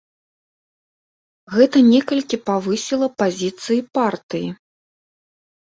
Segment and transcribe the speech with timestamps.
[1.57, 4.47] Гэта некалькі павысіла пазіцыі партыі.